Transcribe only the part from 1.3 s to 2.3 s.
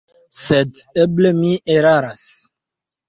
mi eraras.